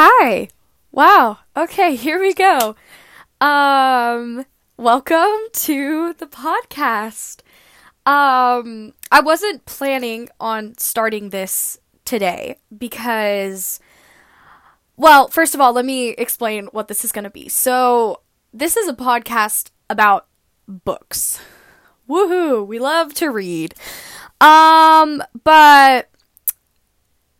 [0.00, 0.46] Hi.
[0.92, 1.38] Wow.
[1.56, 2.76] Okay, here we go.
[3.40, 7.40] Um welcome to the podcast.
[8.06, 13.80] Um I wasn't planning on starting this today because
[14.96, 17.48] well, first of all, let me explain what this is going to be.
[17.48, 18.20] So,
[18.52, 20.26] this is a podcast about
[20.68, 21.40] books.
[22.08, 23.74] Woohoo, we love to read.
[24.40, 26.08] Um, but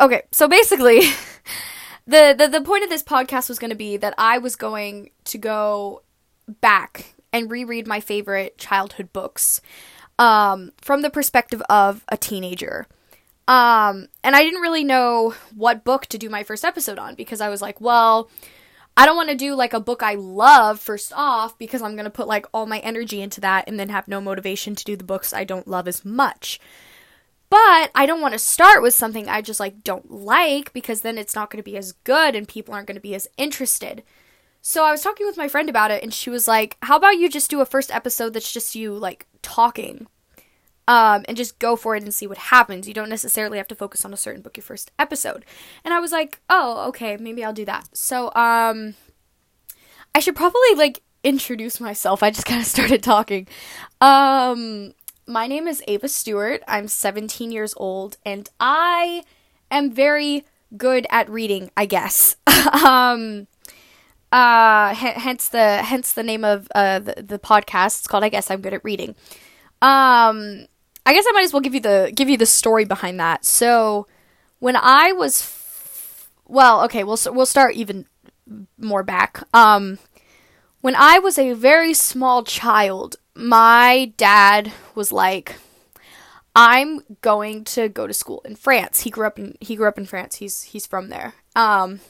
[0.00, 1.02] okay, so basically
[2.10, 5.10] the, the the point of this podcast was going to be that I was going
[5.24, 6.02] to go
[6.60, 9.60] back and reread my favorite childhood books
[10.18, 12.86] um, from the perspective of a teenager.
[13.46, 17.40] Um, and I didn't really know what book to do my first episode on because
[17.40, 18.28] I was like, well,
[18.96, 22.04] I don't want to do like a book I love first off because I'm going
[22.04, 24.96] to put like all my energy into that and then have no motivation to do
[24.96, 26.60] the books I don't love as much.
[27.50, 31.18] But I don't want to start with something I just like don't like because then
[31.18, 34.04] it's not going to be as good and people aren't going to be as interested.
[34.62, 37.18] So I was talking with my friend about it and she was like, "How about
[37.18, 40.06] you just do a first episode that's just you like talking?"
[40.86, 42.88] Um, and just go for it and see what happens.
[42.88, 45.44] You don't necessarily have to focus on a certain book your first episode.
[45.84, 48.94] And I was like, "Oh, okay, maybe I'll do that." So, um
[50.14, 52.22] I should probably like introduce myself.
[52.22, 53.48] I just kind of started talking.
[54.00, 54.92] Um
[55.30, 56.62] my name is Ava Stewart.
[56.66, 59.22] I'm 17 years old and I
[59.70, 60.44] am very
[60.76, 62.36] good at reading, I guess.
[62.84, 63.46] um
[64.32, 67.98] uh h- hence the hence the name of uh the, the podcast.
[67.98, 69.10] It's called I guess I'm good at reading.
[69.80, 70.66] Um
[71.06, 73.44] I guess I might as well give you the give you the story behind that.
[73.44, 74.08] So
[74.58, 78.06] when I was f- well, okay, we'll we'll start even
[78.78, 79.44] more back.
[79.54, 79.98] Um
[80.80, 85.56] when I was a very small child, my dad was like,
[86.54, 89.98] "I'm going to go to school in France." He grew up in he grew up
[89.98, 90.36] in France.
[90.36, 91.34] He's he's from there.
[91.56, 92.00] Um,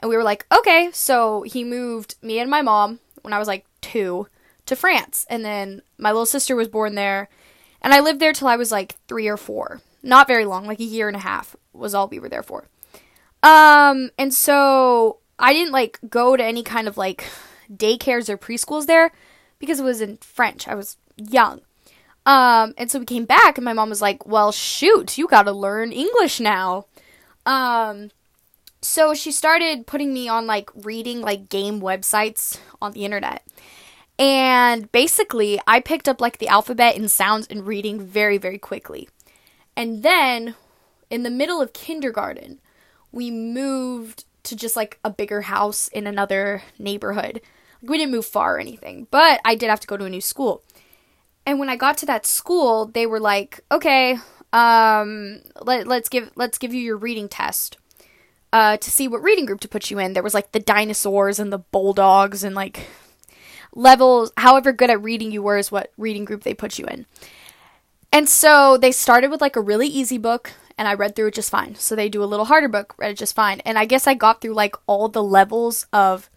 [0.00, 3.48] and we were like, "Okay." So he moved me and my mom when I was
[3.48, 4.28] like two
[4.66, 7.28] to France, and then my little sister was born there,
[7.82, 9.80] and I lived there till I was like three or four.
[10.02, 12.68] Not very long, like a year and a half was all we were there for.
[13.42, 17.24] Um, and so I didn't like go to any kind of like
[17.72, 19.12] daycares or preschools there
[19.58, 20.68] because it was in French.
[20.68, 21.60] I was young.
[22.24, 25.44] Um, and so we came back and my mom was like, "Well, shoot, you got
[25.44, 26.86] to learn English now."
[27.44, 28.10] Um,
[28.82, 33.46] so she started putting me on like reading like game websites on the internet.
[34.18, 39.08] And basically, I picked up like the alphabet and sounds and reading very, very quickly.
[39.76, 40.54] And then
[41.10, 42.60] in the middle of kindergarten,
[43.12, 47.40] we moved to just like a bigger house in another neighborhood.
[47.86, 50.20] We didn't move far or anything, but I did have to go to a new
[50.20, 50.62] school.
[51.44, 54.18] And when I got to that school, they were like, "Okay,
[54.52, 57.78] um, let, let's give let's give you your reading test."
[58.52, 60.14] Uh, to see what reading group to put you in.
[60.14, 62.86] There was like the dinosaurs and the bulldogs and like
[63.74, 67.06] levels, however good at reading you were, is what reading group they put you in.
[68.12, 71.34] And so they started with like a really easy book, and I read through it
[71.34, 71.74] just fine.
[71.74, 73.60] So they do a little harder book, read it just fine.
[73.60, 76.30] And I guess I got through like all the levels of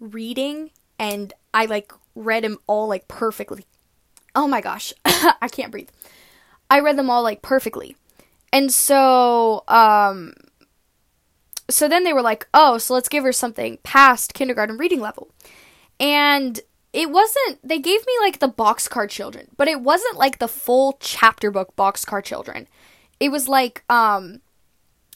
[0.00, 3.66] reading, and I like read them all like perfectly.
[4.34, 5.90] Oh my gosh, I can't breathe.
[6.70, 7.96] I read them all like perfectly.
[8.52, 10.34] And so, um,
[11.68, 15.28] so then they were like, oh, so let's give her something past kindergarten reading level.
[15.98, 16.60] And
[16.92, 20.96] it wasn't, they gave me like the boxcar children, but it wasn't like the full
[21.00, 22.68] chapter book boxcar children.
[23.20, 24.40] It was like, um,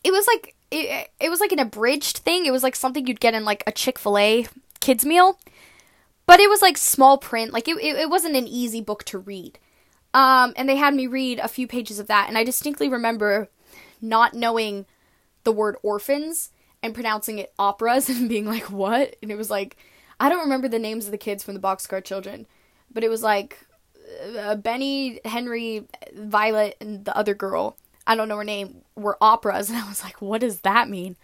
[0.03, 2.47] it was like, it, it was like an abridged thing.
[2.47, 4.47] It was like something you'd get in like a Chick fil A
[4.81, 5.39] kids meal.
[6.27, 7.53] But it was like small print.
[7.53, 9.59] Like it, it, it wasn't an easy book to read.
[10.13, 12.29] Um, and they had me read a few pages of that.
[12.29, 13.49] And I distinctly remember
[14.01, 14.87] not knowing
[15.45, 16.51] the word orphans
[16.83, 19.17] and pronouncing it operas and being like, what?
[19.23, 19.77] And it was like,
[20.19, 22.47] I don't remember the names of the kids from the Boxcar Children,
[22.93, 23.59] but it was like
[24.39, 27.77] uh, Benny, Henry, Violet, and the other girl.
[28.07, 28.83] I don't know her name.
[28.97, 31.17] Were operas, and I was like, what does that mean?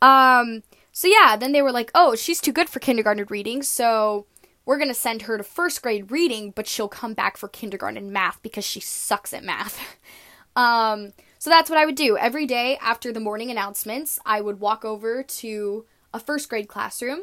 [0.00, 0.62] Um.
[0.98, 4.26] So yeah, then they were like, oh, she's too good for kindergarten reading, so
[4.66, 8.42] we're gonna send her to first grade reading, but she'll come back for kindergarten math
[8.42, 9.80] because she sucks at math.
[10.56, 11.12] um.
[11.38, 14.18] So that's what I would do every day after the morning announcements.
[14.26, 17.20] I would walk over to a first grade classroom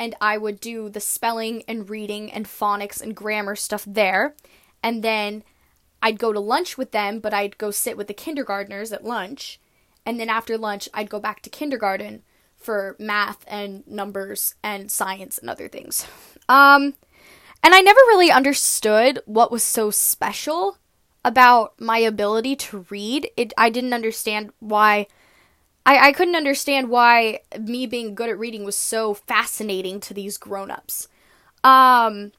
[0.00, 4.34] and I would do the spelling and reading and phonics and grammar stuff there.
[4.82, 5.44] And then
[6.00, 9.60] I'd go to lunch with them, but I'd go sit with the kindergartners at lunch.
[10.06, 12.22] And then after lunch, I'd go back to kindergarten
[12.62, 16.06] for math and numbers and science and other things.
[16.48, 16.94] Um,
[17.62, 20.78] and I never really understood what was so special
[21.24, 23.30] about my ability to read.
[23.36, 25.06] It I didn't understand why
[25.86, 30.38] I, I couldn't understand why me being good at reading was so fascinating to these
[30.38, 31.08] grown-ups.
[31.62, 32.32] Um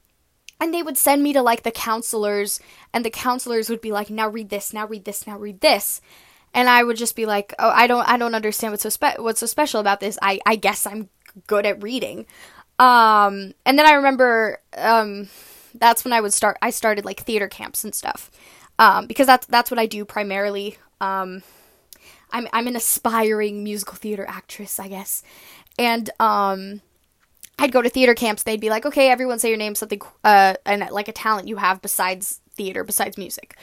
[0.60, 2.60] and they would send me to like the counselors
[2.92, 6.00] and the counselors would be like now read this now read this now read this
[6.54, 9.18] and i would just be like oh i don't i don't understand what's so spe-
[9.18, 10.18] what's so special about this.
[10.22, 11.10] I i guess i'm
[11.46, 12.26] good at reading.
[12.78, 15.28] Um and then i remember um
[15.74, 18.30] that's when i would start i started like theater camps and stuff.
[18.78, 20.78] Um because that's that's what i do primarily.
[21.00, 21.42] Um
[22.32, 25.22] i'm i'm an aspiring musical theater actress i guess.
[25.78, 26.80] And um
[27.58, 28.42] I'd go to theater camps.
[28.42, 31.56] They'd be like, "Okay, everyone say your name, something, uh, and like a talent you
[31.56, 33.56] have besides theater, besides music."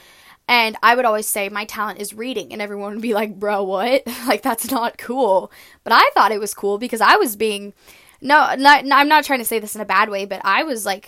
[0.51, 3.63] And I would always say my talent is reading, and everyone would be like, "Bro,
[3.63, 4.05] what?
[4.27, 5.49] like that's not cool."
[5.85, 7.71] But I thought it was cool because I was being,
[8.19, 10.85] no, not, I'm not trying to say this in a bad way, but I was
[10.85, 11.07] like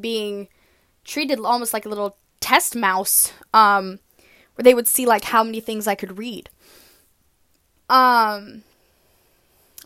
[0.00, 0.48] being
[1.04, 3.98] treated almost like a little test mouse, um,
[4.54, 6.48] where they would see like how many things I could read.
[7.90, 8.62] Um,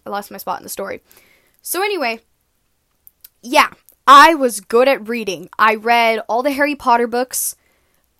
[0.07, 1.01] I lost my spot in the story.
[1.63, 2.21] So, anyway,
[3.43, 3.71] yeah,
[4.07, 5.49] I was good at reading.
[5.59, 7.57] I read all the Harry Potter books.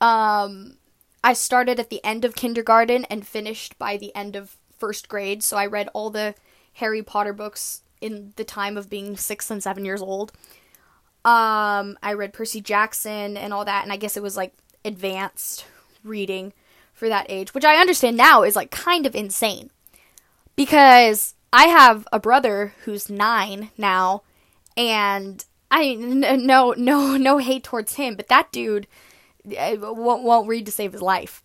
[0.05, 0.77] Um,
[1.23, 5.43] I started at the end of kindergarten and finished by the end of first grade.
[5.43, 6.35] So, I read all the
[6.75, 10.33] Harry Potter books in the time of being six and seven years old.
[11.25, 14.53] Um, I read Percy Jackson and all that, and I guess it was like
[14.85, 15.65] advanced
[16.03, 16.53] reading
[16.93, 19.71] for that age, which I understand now is like kind of insane
[20.55, 24.23] because I have a brother who's nine now,
[24.77, 28.87] and I no no no hate towards him, but that dude
[29.45, 31.43] won't won't read to save his life.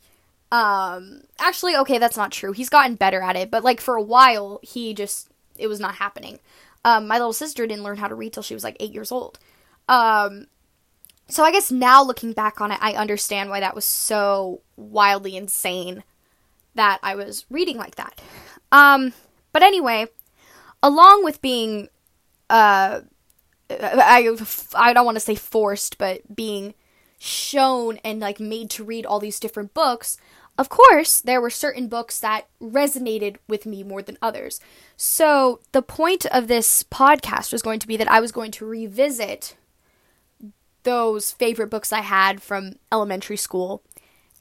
[0.51, 2.51] Um, actually, okay, that's not true.
[2.51, 5.95] He's gotten better at it, but like for a while, he just it was not
[5.95, 6.39] happening.
[6.85, 9.11] Um, my little sister didn't learn how to read till she was like eight years
[9.11, 9.37] old.
[9.87, 10.47] Um,
[11.27, 15.35] so I guess now looking back on it, I understand why that was so wildly
[15.35, 16.03] insane
[16.75, 18.19] that I was reading like that.
[18.71, 19.13] Um,
[19.51, 20.07] but anyway,
[20.81, 21.89] along with being,
[22.49, 23.01] uh,
[23.69, 24.35] I,
[24.75, 26.73] I don't want to say forced, but being
[27.19, 30.17] shown and like made to read all these different books,
[30.57, 34.59] of course, there were certain books that resonated with me more than others.
[34.97, 38.65] So, the point of this podcast was going to be that I was going to
[38.65, 39.55] revisit
[40.83, 43.83] those favorite books I had from elementary school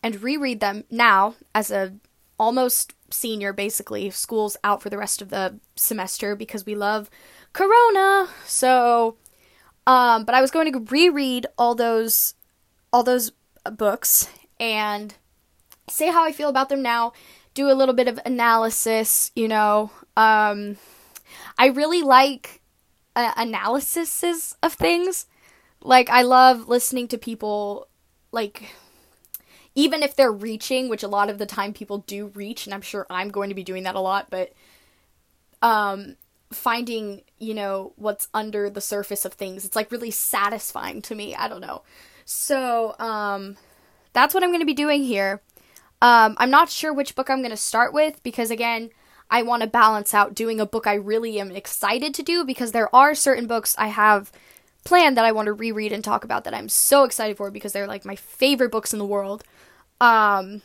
[0.02, 1.94] and reread them now as a
[2.38, 7.10] almost senior basically school's out for the rest of the semester because we love
[7.52, 9.16] corona so
[9.86, 12.34] um but i was going to reread all those
[12.98, 13.30] all those
[13.72, 14.28] books
[14.58, 15.14] and
[15.88, 17.12] say how i feel about them now
[17.54, 20.76] do a little bit of analysis you know um
[21.58, 22.60] i really like
[23.14, 25.26] uh, analyses of things
[25.80, 27.86] like i love listening to people
[28.32, 28.74] like
[29.78, 32.80] even if they're reaching, which a lot of the time people do reach, and I'm
[32.80, 34.52] sure I'm going to be doing that a lot, but
[35.62, 36.16] um,
[36.52, 41.32] finding, you know, what's under the surface of things, it's like really satisfying to me.
[41.36, 41.82] I don't know.
[42.30, 43.56] So, um,
[44.12, 45.40] that's what I'm going to be doing here.
[46.02, 48.90] Um, I'm not sure which book I'm going to start with because, again,
[49.30, 52.72] I want to balance out doing a book I really am excited to do because
[52.72, 54.30] there are certain books I have
[54.84, 57.72] planned that I want to reread and talk about that I'm so excited for because
[57.72, 59.42] they're like my favorite books in the world.
[59.98, 60.60] Um,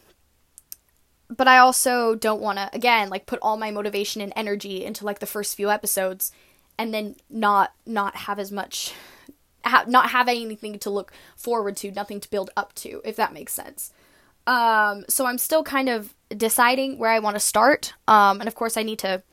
[1.29, 5.05] but I also don't want to again like put all my motivation and energy into
[5.05, 6.33] like the first few episodes
[6.77, 8.93] and then not not have as much
[9.65, 13.33] ha- not have anything to look forward to, nothing to build up to, if that
[13.33, 13.91] makes sense.
[14.45, 17.93] Um, so I'm still kind of deciding where I want to start.
[18.07, 19.23] Um, and of course I need to,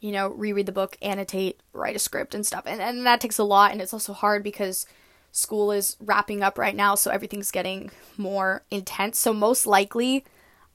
[0.00, 2.64] you know, reread the book, annotate, write a script and stuff.
[2.66, 4.86] And and that takes a lot and it's also hard because
[5.32, 9.18] school is wrapping up right now, so everything's getting more intense.
[9.18, 10.24] So most likely,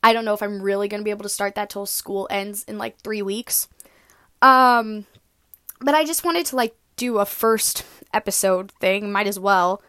[0.04, 2.28] I don't know if I'm really going to be able to start that till school
[2.30, 3.68] ends in like 3 weeks.
[4.42, 5.06] Um
[5.82, 9.82] but I just wanted to like do a first episode thing, might as well.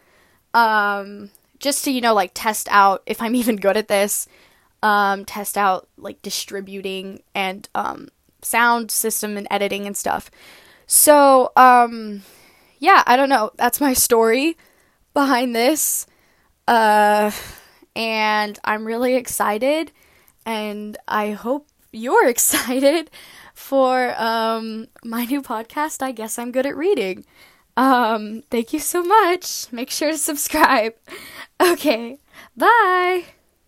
[0.53, 4.27] Um just to, you know, like test out if I'm even good at this.
[4.83, 8.09] Um test out like distributing and um
[8.41, 10.31] sound system and editing and stuff.
[10.87, 12.23] So, um
[12.81, 13.51] yeah, I don't know.
[13.57, 14.57] That's my story
[15.13, 16.07] behind this.
[16.67, 17.31] Uh,
[17.95, 19.91] and I'm really excited,
[20.45, 23.11] and I hope you're excited
[23.53, 26.01] for um, my new podcast.
[26.01, 27.23] I guess I'm good at reading.
[27.81, 29.71] Um, thank you so much.
[29.71, 30.93] Make sure to subscribe.
[31.61, 32.17] Okay,
[32.57, 33.25] bye.